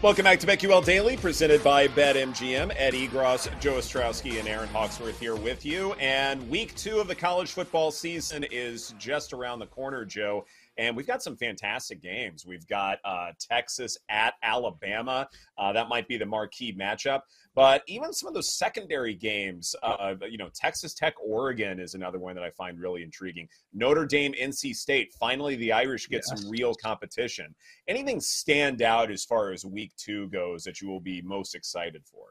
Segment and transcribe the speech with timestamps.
[0.00, 2.72] Welcome back to BetQL Daily, presented by BetMGM.
[2.76, 5.94] Ed Egros, Joe Ostrowski, and Aaron Hawksworth here with you.
[5.94, 10.44] And week two of the college football season is just around the corner, Joe.
[10.76, 12.46] And we've got some fantastic games.
[12.46, 15.28] We've got uh, Texas at Alabama.
[15.58, 17.22] Uh, that might be the marquee matchup.
[17.56, 22.20] But even some of those secondary games, uh, you know, Texas Tech, Oregon is another
[22.20, 23.48] one that I find really intriguing.
[23.72, 25.12] Notre Dame, NC State.
[25.18, 26.40] Finally, the Irish get yes.
[26.40, 27.52] some real competition.
[27.88, 32.02] Anything stand out as far as week two goes that you will be most excited
[32.04, 32.26] for?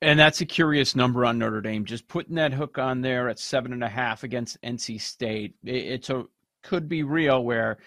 [0.00, 1.84] And that's a curious number on Notre Dame.
[1.84, 5.54] Just putting that hook on there at seven and a half against NC State.
[5.64, 6.24] It's a
[6.62, 7.78] could be real where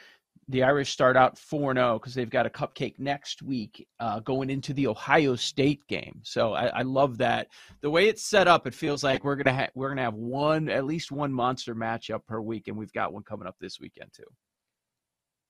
[0.48, 4.50] the Irish start out 4 0 because they've got a cupcake next week uh, going
[4.50, 6.20] into the Ohio State game.
[6.24, 7.48] So I, I, love that.
[7.82, 10.70] The way it's set up, it feels like we're gonna ha- we're gonna have one
[10.70, 14.12] at least one monster matchup per week, and we've got one coming up this weekend
[14.14, 14.24] too.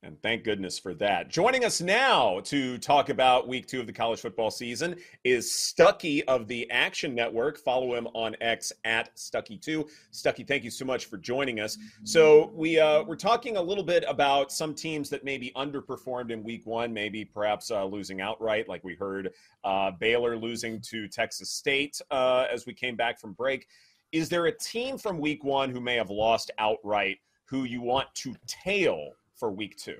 [0.03, 1.29] And thank goodness for that.
[1.29, 6.23] Joining us now to talk about week two of the college football season is Stuckey
[6.27, 7.59] of the Action Network.
[7.59, 9.87] Follow him on X at Stuckey2.
[10.11, 11.77] Stuckey, thank you so much for joining us.
[12.03, 16.43] So we uh, we're talking a little bit about some teams that maybe underperformed in
[16.43, 19.29] week one, maybe perhaps uh, losing outright, like we heard
[19.63, 23.67] uh, Baylor losing to Texas State uh, as we came back from break.
[24.11, 28.07] Is there a team from week one who may have lost outright who you want
[28.15, 29.97] to tail for week two?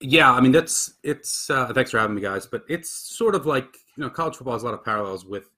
[0.00, 1.50] Yeah, I mean that's it's.
[1.50, 2.46] Uh, thanks for having me, guys.
[2.46, 5.50] But it's sort of like you know, college football has a lot of parallels with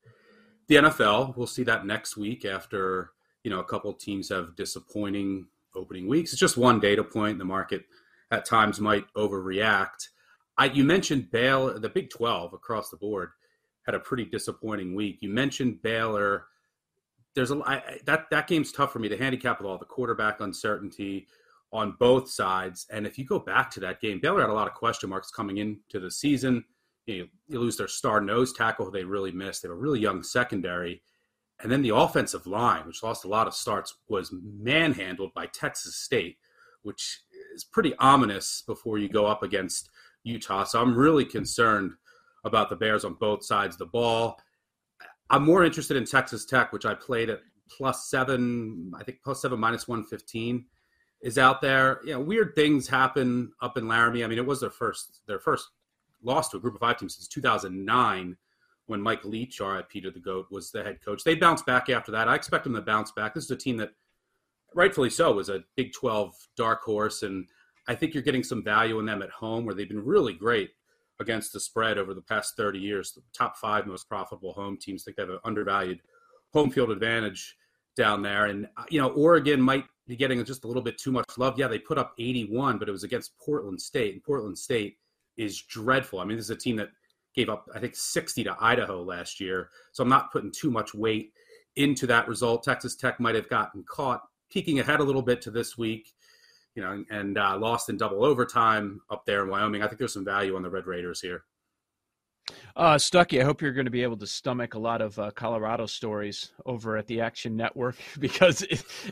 [0.67, 1.37] the NFL.
[1.37, 3.13] We'll see that next week after
[3.45, 6.33] you know a couple teams have disappointing opening weeks.
[6.33, 7.39] It's just one data point.
[7.39, 7.85] The market
[8.33, 10.09] at times might overreact.
[10.59, 13.31] I, you mentioned Baylor, the Big Twelve across the board
[13.87, 15.19] had a pretty disappointing week.
[15.21, 16.47] You mentioned Baylor.
[17.35, 20.41] There's a I, that that game's tough for me to handicap with all the quarterback
[20.41, 21.29] uncertainty
[21.73, 22.87] on both sides.
[22.91, 25.31] And if you go back to that game, Baylor had a lot of question marks
[25.31, 26.65] coming into the season.
[27.07, 29.63] You, know, you lose their star nose tackle who they really missed.
[29.63, 31.03] They have a really young secondary.
[31.63, 35.97] And then the offensive line, which lost a lot of starts, was manhandled by Texas
[35.97, 36.39] State,
[36.83, 37.23] which
[37.55, 39.91] is pretty ominous before you go up against
[40.25, 40.65] Utah.
[40.65, 41.93] So I'm really concerned
[42.45, 44.39] about the Bears on both sides of the ball.
[45.29, 49.43] I'm more interested in Texas Tech, which I played at plus seven, I think plus
[49.43, 50.65] seven minus 115
[51.23, 52.01] is out there.
[52.05, 54.25] You know, weird things happen up in Laramie.
[54.25, 55.69] I mean, it was their first their first
[56.23, 58.37] loss to a group of five team since 2009
[58.87, 61.23] when Mike Leach, our Peter the Goat, was the head coach.
[61.23, 62.29] They bounced back after that.
[62.29, 63.35] I expect them to bounce back.
[63.35, 63.93] This is a team that,
[64.75, 67.23] rightfully so, was a Big 12 dark horse.
[67.23, 67.47] And
[67.87, 70.71] I think you're getting some value in them at home where they've been really great
[71.21, 73.13] against the spread over the past 30 years.
[73.13, 76.01] The top five most profitable home teams think they have an undervalued
[76.53, 77.57] home field advantage
[77.97, 78.47] down there.
[78.47, 79.85] And, you know, Oregon might
[80.17, 81.59] getting just a little bit too much love.
[81.59, 84.97] Yeah, they put up 81, but it was against Portland State, and Portland State
[85.37, 86.21] is dreadful.
[86.21, 86.91] I mean, this is a team that
[87.35, 89.71] gave up, I think, 60 to Idaho last year.
[89.93, 91.33] So I'm not putting too much weight
[91.77, 92.65] into that result.
[92.65, 96.13] Texas Tech might have gotten caught peeking ahead a little bit to this week,
[96.75, 99.83] you know, and uh, lost in double overtime up there in Wyoming.
[99.83, 101.45] I think there's some value on the Red Raiders here.
[102.77, 105.31] Uh, Stuckey, I hope you're going to be able to stomach a lot of uh,
[105.33, 108.65] Colorado stories over at the Action Network because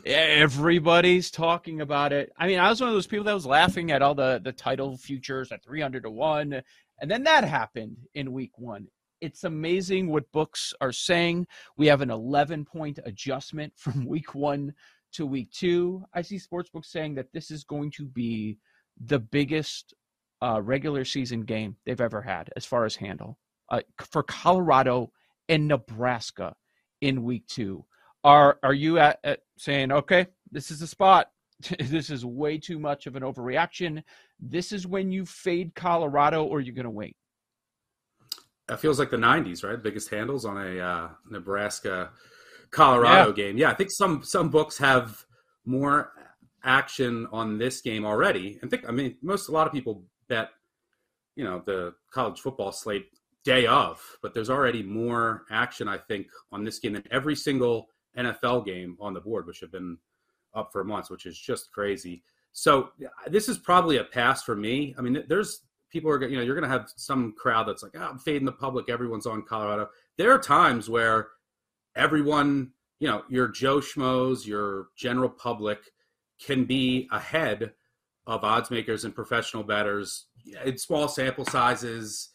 [0.05, 2.31] everybody's talking about it.
[2.37, 4.51] I mean, I was one of those people that was laughing at all the, the
[4.51, 6.61] title futures at 300 to 1.
[7.01, 8.87] And then that happened in week one.
[9.21, 11.47] It's amazing what books are saying.
[11.77, 14.73] We have an 11 point adjustment from week one
[15.13, 16.03] to week two.
[16.13, 18.57] I see sports books saying that this is going to be
[19.05, 19.93] the biggest
[20.41, 23.37] uh, regular season game they've ever had as far as handle
[23.69, 25.11] uh, for Colorado
[25.47, 26.55] and Nebraska
[27.01, 27.85] in week two.
[28.23, 31.27] Are are you at, at saying okay, this is the spot?
[31.79, 34.03] this is way too much of an overreaction.
[34.39, 37.15] This is when you fade Colorado, or you're going to wait.
[38.67, 39.81] That feels like the '90s, right?
[39.81, 42.11] Biggest handles on a uh, Nebraska
[42.71, 43.35] Colorado yeah.
[43.35, 43.57] game.
[43.57, 45.25] Yeah, I think some some books have
[45.65, 46.11] more
[46.63, 48.59] action on this game already.
[48.61, 50.49] And think, I mean, most a lot of people bet,
[51.35, 53.07] you know, the college football slate
[53.43, 57.89] day of, but there's already more action, I think, on this game than every single
[58.17, 59.97] NFL game on the board, which have been
[60.53, 62.23] up for months, which is just crazy.
[62.51, 62.89] So
[63.27, 64.95] this is probably a pass for me.
[64.97, 67.93] I mean, there's people are, you know, you're going to have some crowd that's like,
[67.95, 68.89] oh, I'm fading the public.
[68.89, 69.89] Everyone's on Colorado.
[70.17, 71.29] There are times where
[71.95, 75.79] everyone, you know, your Joe Schmoes, your general public
[76.39, 77.73] can be ahead
[78.27, 80.25] of odds makers and professional bettors
[80.63, 82.29] in small sample sizes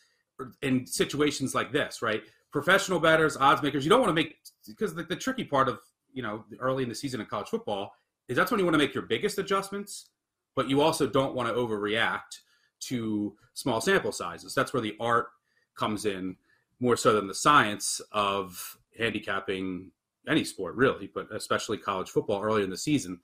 [0.63, 2.23] in situations like this, right?
[2.53, 4.37] Professional bettors, odds makers, you don't want to make
[4.67, 5.79] because the, the tricky part of
[6.13, 7.93] you know early in the season in college football
[8.29, 10.11] is that's when you want to make your biggest adjustments,
[10.55, 12.41] but you also don't want to overreact
[12.81, 14.55] to small sample sizes.
[14.55, 15.29] That's where the art
[15.77, 16.37] comes in
[16.81, 19.91] more so than the science of handicapping
[20.29, 23.21] any sport, really, but especially college football early in the season.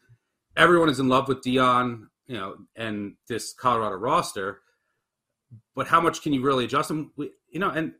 [0.56, 4.60] Everyone is in love with Deion, you know, and this Colorado roster.
[5.74, 7.12] But how much can you really adjust them?
[7.16, 7.92] We, you know, and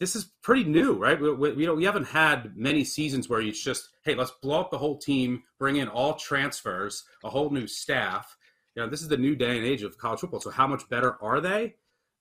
[0.00, 1.20] this is pretty new, right?
[1.20, 4.60] We, we, you know, we haven't had many seasons where it's just, hey, let's blow
[4.60, 8.36] up the whole team, bring in all transfers, a whole new staff.
[8.74, 10.40] You know, this is the new day and age of college football.
[10.40, 11.74] So how much better are they?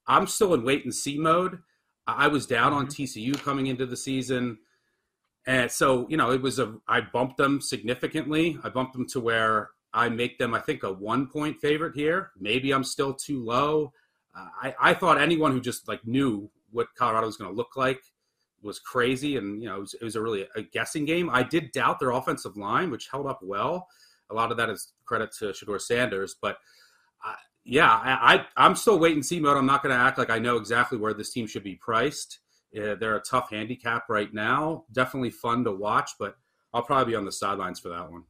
[0.07, 1.59] I'm still in wait and see mode.
[2.05, 3.03] I was down on mm-hmm.
[3.03, 4.59] TCU coming into the season.
[5.45, 8.57] And so, you know, it was a, I bumped them significantly.
[8.63, 12.31] I bumped them to where I make them, I think, a one point favorite here.
[12.39, 13.91] Maybe I'm still too low.
[14.35, 17.75] Uh, I, I thought anyone who just like knew what Colorado was going to look
[17.75, 18.01] like
[18.61, 19.37] was crazy.
[19.37, 21.29] And, you know, it was, it was a really a guessing game.
[21.29, 23.87] I did doubt their offensive line, which held up well.
[24.29, 26.35] A lot of that is credit to Shedeur Sanders.
[26.41, 26.57] But
[27.25, 27.35] uh,
[27.65, 29.57] yeah, I, I, am still wait and see mode.
[29.57, 32.39] I'm not going to act like I know exactly where this team should be priced.
[32.73, 34.85] They're a tough handicap right now.
[34.91, 36.35] Definitely fun to watch, but
[36.73, 38.23] I'll probably be on the sidelines for that one.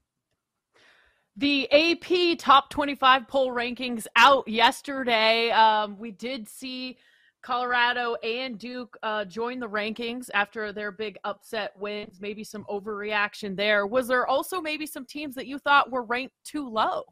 [1.35, 5.49] The AP top 25 poll rankings out yesterday.
[5.49, 6.97] Um, we did see
[7.41, 12.21] Colorado and Duke uh, join the rankings after their big upset wins.
[12.21, 13.87] Maybe some overreaction there.
[13.87, 17.03] Was there also maybe some teams that you thought were ranked too low?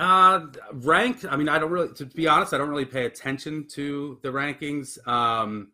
[0.00, 1.26] Uh, ranked.
[1.28, 4.30] I mean, I don't really, to be honest, I don't really pay attention to the
[4.30, 4.96] rankings.
[5.06, 5.72] Um,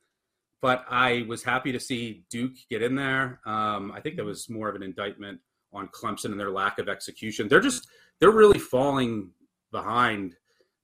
[0.61, 3.40] but I was happy to see Duke get in there.
[3.46, 5.38] Um, I think that was more of an indictment
[5.73, 7.46] on Clemson and their lack of execution.
[7.46, 7.87] They're just,
[8.19, 9.31] they're really falling
[9.70, 10.34] behind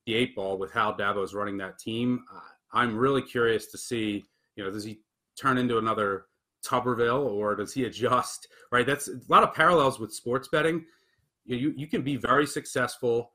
[0.05, 2.23] the eight ball with how Dabo is running that team.
[2.71, 4.23] I'm really curious to see,
[4.55, 5.01] you know, does he
[5.37, 6.27] turn into another
[6.65, 8.47] Tuberville or does he adjust?
[8.71, 8.85] Right.
[8.85, 10.85] That's a lot of parallels with sports betting.
[11.45, 13.31] You, you can be very successful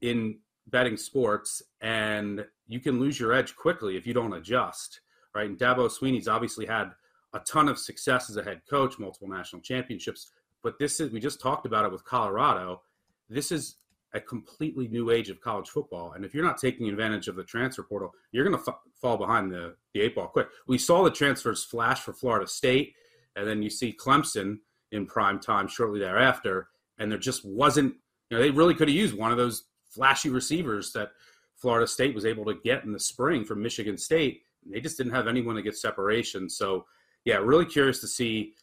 [0.00, 5.00] in betting sports and you can lose your edge quickly if you don't adjust.
[5.34, 5.48] Right.
[5.48, 6.92] And Dabo Swinney's obviously had
[7.32, 10.30] a ton of success as a head coach, multiple national championships.
[10.62, 12.82] But this is, we just talked about it with Colorado.
[13.28, 13.76] This is
[14.14, 16.12] a completely new age of college football.
[16.12, 19.16] And if you're not taking advantage of the transfer portal, you're going to f- fall
[19.16, 20.46] behind the, the eight ball quick.
[20.68, 22.94] We saw the transfers flash for Florida State,
[23.34, 24.58] and then you see Clemson
[24.92, 26.68] in prime time shortly thereafter.
[26.98, 27.94] And there just wasn't,
[28.30, 31.10] you know, they really could have used one of those flashy receivers that
[31.56, 34.42] Florida State was able to get in the spring from Michigan State.
[34.66, 36.48] They just didn't have anyone to get separation.
[36.48, 36.86] So,
[37.24, 38.54] yeah, really curious to see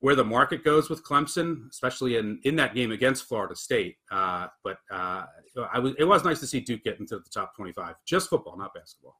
[0.00, 3.96] where the market goes with Clemson, especially in, in that game against Florida State.
[4.10, 5.24] Uh, but uh,
[5.72, 7.96] I was, it was nice to see Duke get into the top 25.
[8.04, 9.16] Just football, not basketball.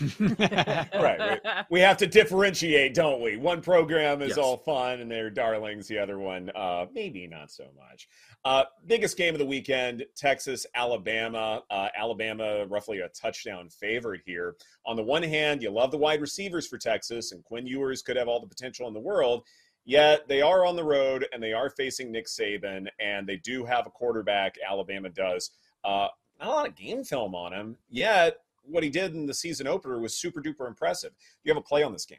[0.00, 1.40] Right.
[1.70, 3.36] We, we, have to differentiate, don't we?
[3.36, 4.38] One program is yes.
[4.38, 5.86] all fun and they're darlings.
[5.86, 8.08] The other one, uh, maybe not so much.
[8.46, 11.62] Uh, biggest game of the weekend Texas, Alabama.
[11.70, 14.56] Uh, Alabama, roughly a touchdown favorite here.
[14.86, 18.16] On the one hand, you love the wide receivers for Texas, and Quinn Ewers could
[18.16, 19.44] have all the potential in the world.
[19.84, 23.64] Yet they are on the road and they are facing Nick Saban, and they do
[23.66, 25.50] have a quarterback, Alabama does.
[25.84, 26.08] Uh,
[26.40, 29.66] not a lot of game film on him, yet what he did in the season
[29.66, 31.10] opener was super duper impressive.
[31.10, 32.18] Do you have a play on this game?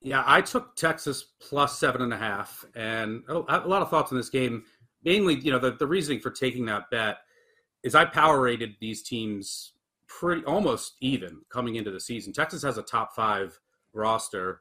[0.00, 4.18] Yeah, I took Texas plus seven and a half, and a lot of thoughts on
[4.18, 4.64] this game.
[5.02, 7.18] Mainly, you know, the, the reasoning for taking that bet
[7.82, 9.72] is I power rated these teams
[10.06, 12.32] pretty almost even coming into the season.
[12.32, 13.58] Texas has a top five
[13.92, 14.60] roster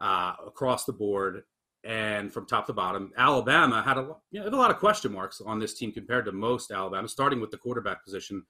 [0.00, 1.44] uh, across the board
[1.84, 3.12] and from top to bottom.
[3.16, 6.32] Alabama had a you know, a lot of question marks on this team compared to
[6.32, 8.44] most Alabama, starting with the quarterback position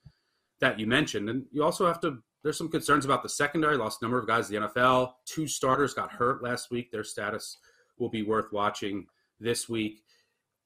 [0.60, 1.28] that you mentioned.
[1.28, 4.26] And you also have to, there's some concerns about the secondary, lost a number of
[4.26, 5.12] guys the NFL.
[5.26, 6.90] Two starters got hurt last week.
[6.90, 7.58] Their status
[7.98, 9.06] will be worth watching
[9.38, 10.02] this week.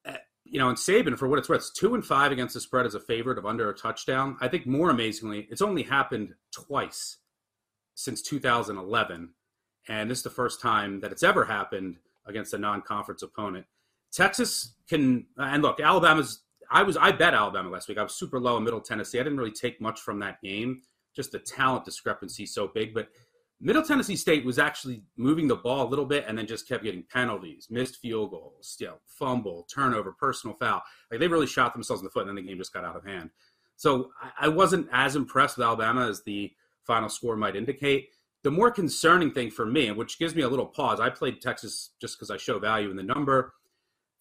[0.05, 2.61] Uh, you know, and Saban, for what it's worth, it's two and five against the
[2.61, 4.37] spread as a favorite of under a touchdown.
[4.41, 7.17] I think more amazingly, it's only happened twice
[7.95, 9.29] since 2011.
[9.87, 13.65] And this is the first time that it's ever happened against a non conference opponent.
[14.11, 16.41] Texas can and look, Alabama's.
[16.69, 17.97] I was I bet Alabama last week.
[17.97, 19.19] I was super low in Middle Tennessee.
[19.19, 20.81] I didn't really take much from that game.
[21.15, 23.09] Just the talent discrepancy so big, but
[23.61, 26.83] Middle Tennessee State was actually moving the ball a little bit and then just kept
[26.83, 30.81] getting penalties, missed field goals, you know, fumble, turnover, personal foul.
[31.09, 32.97] Like they really shot themselves in the foot, and then the game just got out
[32.97, 33.29] of hand.
[33.77, 36.51] So I wasn't as impressed with Alabama as the
[36.85, 38.09] final score might indicate.
[38.43, 41.91] The more concerning thing for me, which gives me a little pause, I played Texas
[41.99, 43.53] just because I show value in the number.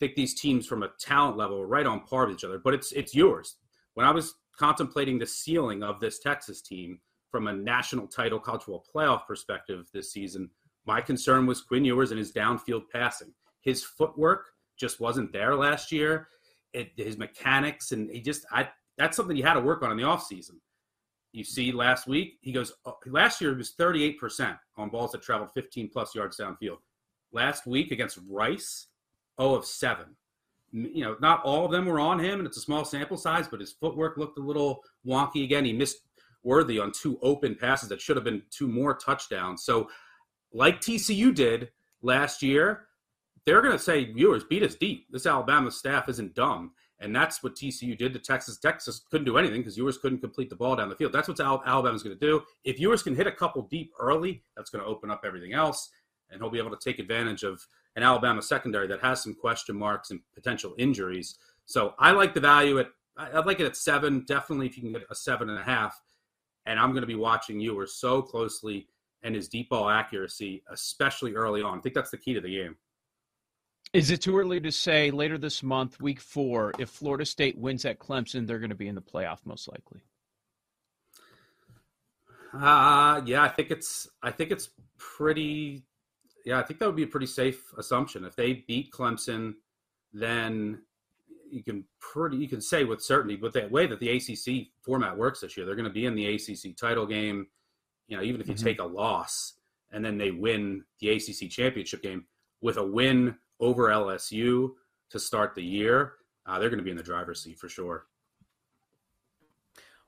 [0.00, 2.74] Think these teams from a talent level are right on par with each other, but
[2.74, 3.56] it's it's Ewers.
[3.94, 8.84] When I was contemplating the ceiling of this Texas team from a national title football
[8.94, 10.50] playoff perspective this season,
[10.86, 13.32] my concern was Quinn Ewers and his downfield passing.
[13.60, 14.46] His footwork
[14.76, 16.28] just wasn't there last year.
[16.72, 19.96] It, his mechanics and he just I that's something he had to work on in
[19.96, 20.56] the offseason.
[21.32, 22.72] You see, last week he goes.
[22.86, 26.78] Uh, last year it was 38% on balls that traveled 15 plus yards downfield.
[27.32, 28.86] Last week against Rice,
[29.40, 30.04] 0 of 7.
[30.72, 33.46] You know, not all of them were on him, and it's a small sample size,
[33.46, 35.64] but his footwork looked a little wonky again.
[35.64, 35.98] He missed
[36.44, 39.64] Worthy on two open passes that should have been two more touchdowns.
[39.64, 39.88] So,
[40.52, 41.70] like TCU did
[42.02, 42.86] last year,
[43.46, 45.06] they're going to say, Ewers, beat us deep.
[45.10, 46.72] This Alabama staff isn't dumb.
[47.00, 48.58] And that's what TCU did to Texas.
[48.58, 51.12] Texas couldn't do anything because Ewers couldn't complete the ball down the field.
[51.12, 52.42] That's what Alabama's going to do.
[52.64, 55.90] If Ewers can hit a couple deep early, that's going to open up everything else.
[56.30, 57.60] And he'll be able to take advantage of
[57.96, 61.38] an Alabama secondary that has some question marks and potential injuries.
[61.64, 64.24] So I like the value at, I'd like it at seven.
[64.26, 66.00] Definitely if you can get a seven and a half.
[66.66, 68.88] And I'm going to be watching Ewers so closely
[69.22, 71.78] and his deep ball accuracy, especially early on.
[71.78, 72.76] I think that's the key to the game.
[73.92, 77.84] Is it too early to say later this month, week four, if Florida State wins
[77.84, 80.00] at Clemson, they're going to be in the playoff most likely?
[82.52, 85.82] Uh yeah, I think it's I think it's pretty
[86.44, 88.24] yeah, I think that would be a pretty safe assumption.
[88.24, 89.54] If they beat Clemson,
[90.12, 90.82] then
[91.50, 95.16] you can pretty you can say with certainty but the way that the ACC format
[95.16, 97.46] works this year, they're going to be in the ACC title game.
[98.08, 98.64] You know, even if you mm-hmm.
[98.64, 99.54] take a loss
[99.90, 102.26] and then they win the ACC championship game
[102.60, 104.70] with a win over LSU
[105.10, 106.14] to start the year,
[106.46, 108.06] uh, they're going to be in the driver's seat for sure.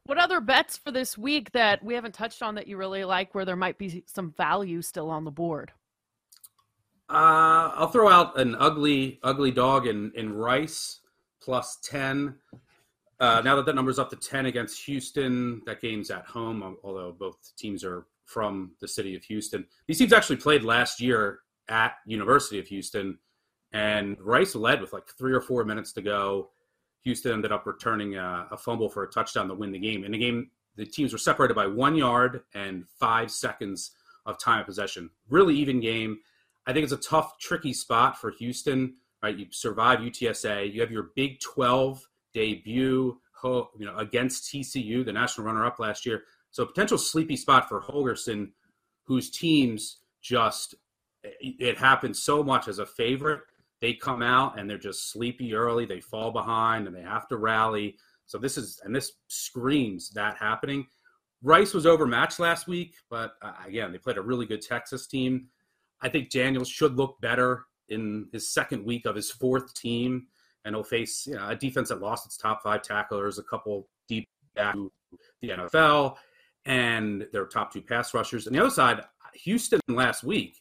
[0.04, 3.34] What other bets for this week that we haven't touched on that you really like,
[3.34, 5.72] where there might be some value still on the board?
[7.08, 11.00] Uh, I'll throw out an ugly, ugly dog in in Rice
[11.40, 12.36] plus ten.
[13.18, 16.76] Uh, now that that number's up to ten against Houston, that game's at home.
[16.82, 21.40] Although both teams are from the city of Houston, these teams actually played last year
[21.68, 23.18] at University of Houston
[23.72, 26.50] and Rice led with like three or four minutes to go.
[27.04, 30.04] Houston ended up returning a, a fumble for a touchdown to win the game.
[30.04, 33.92] In the game, the teams were separated by one yard and five seconds
[34.24, 35.10] of time of possession.
[35.28, 36.18] Really even game.
[36.66, 38.94] I think it's a tough, tricky spot for Houston.
[39.22, 40.72] Right, you survive UTSA.
[40.72, 42.02] You have your Big 12
[42.34, 46.24] debut, you know, against TCU, the national runner-up last year.
[46.50, 48.50] So a potential sleepy spot for Holgorsen,
[49.04, 50.74] whose teams just
[51.40, 53.40] it happens so much as a favorite
[53.80, 55.84] they come out and they're just sleepy early.
[55.84, 57.96] They fall behind and they have to rally.
[58.24, 60.86] So this is and this screams that happening.
[61.42, 65.48] Rice was overmatched last week, but uh, again, they played a really good Texas team.
[66.02, 70.26] I think Daniels should look better in his second week of his fourth team,
[70.64, 73.88] and he'll face you know, a defense that lost its top five tacklers, a couple
[74.08, 74.90] deep back to
[75.40, 76.16] the NFL,
[76.64, 78.46] and their top two pass rushers.
[78.46, 79.02] And the other side,
[79.34, 80.60] Houston last week,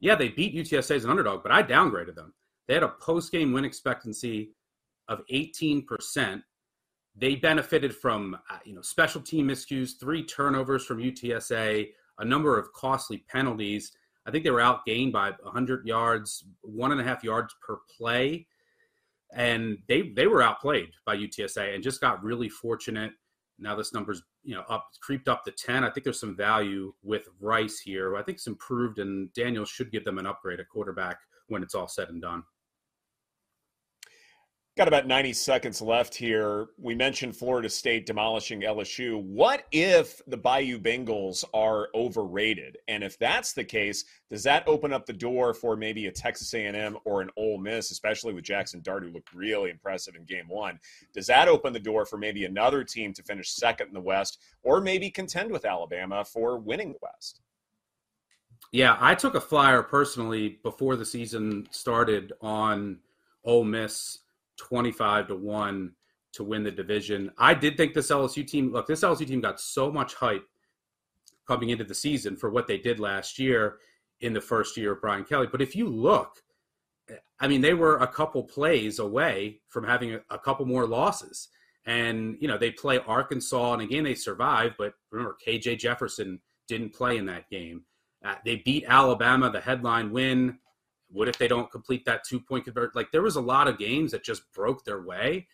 [0.00, 2.34] yeah, they beat UTSA as an underdog, but I downgraded them.
[2.68, 4.50] They had a post game win expectancy
[5.08, 6.42] of 18%.
[7.18, 11.88] They benefited from uh, you know special team miscues, three turnovers from UTSA,
[12.18, 13.92] a number of costly penalties.
[14.26, 18.46] I think they were outgained by 100 yards, one and a half yards per play,
[19.32, 23.12] and they they were outplayed by UTSA and just got really fortunate.
[23.58, 25.84] Now this number's you know up creeped up to 10.
[25.84, 28.16] I think there's some value with Rice here.
[28.16, 31.18] I think it's improved, and Daniel should give them an upgrade at quarterback
[31.48, 32.42] when it's all said and done.
[34.76, 36.66] Got about 90 seconds left here.
[36.76, 39.22] We mentioned Florida State demolishing LSU.
[39.22, 42.76] What if the Bayou Bengals are overrated?
[42.86, 46.52] And if that's the case, does that open up the door for maybe a Texas
[46.52, 50.46] A&M or an Ole Miss, especially with Jaxson Dart, who looked really impressive in Game
[50.46, 50.78] One?
[51.14, 54.42] Does that open the door for maybe another team to finish second in the West,
[54.62, 57.40] or maybe contend with Alabama for winning the West?
[58.72, 62.98] Yeah, I took a flyer personally before the season started on
[63.42, 64.18] Ole Miss
[64.56, 65.92] 25 to 1
[66.32, 67.30] to win the division.
[67.38, 70.46] I did think this LSU team, look, this LSU team got so much hype
[71.46, 73.78] coming into the season for what they did last year
[74.20, 75.46] in the first year of Brian Kelly.
[75.50, 76.42] But if you look,
[77.38, 81.48] I mean, they were a couple plays away from having a, a couple more losses.
[81.86, 84.74] And, you know, they play Arkansas, and again, they survive.
[84.76, 87.84] But remember, KJ Jefferson didn't play in that game.
[88.24, 90.58] Uh, they beat Alabama, the headline win.
[91.10, 92.96] What if they don't complete that two point convert?
[92.96, 95.46] Like, there was a lot of games that just broke their way.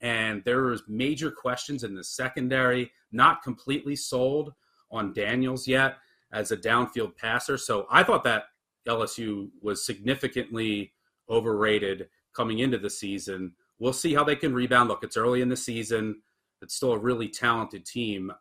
[0.00, 4.52] And there was major questions in the secondary, not completely sold
[4.90, 5.96] on Daniels yet
[6.32, 7.58] as a downfield passer.
[7.58, 8.44] So I thought that
[8.86, 10.92] LSU was significantly
[11.28, 13.52] overrated coming into the season.
[13.78, 14.88] We'll see how they can rebound.
[14.88, 16.22] Look, it's early in the season.
[16.62, 18.32] It's still a really talented team.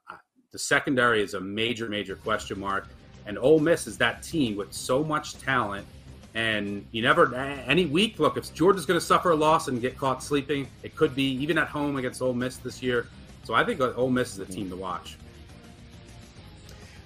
[0.51, 2.87] The secondary is a major, major question mark.
[3.25, 5.85] And Ole Miss is that team with so much talent.
[6.33, 9.97] And you never, any week, look, if Georgia's going to suffer a loss and get
[9.97, 13.07] caught sleeping, it could be even at home against Ole Miss this year.
[13.43, 15.17] So I think uh, Ole Miss is a team to watch.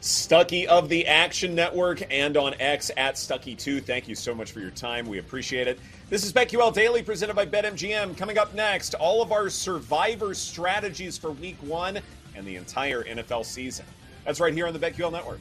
[0.01, 3.83] Stuckey of the Action Network and on X at Stuckey2.
[3.83, 5.05] Thank you so much for your time.
[5.05, 5.77] We appreciate it.
[6.09, 8.17] This is BetQL Daily presented by BetMGM.
[8.17, 11.99] Coming up next, all of our survivor strategies for week one
[12.35, 13.85] and the entire NFL season.
[14.25, 15.39] That's right here on the BetQL Network.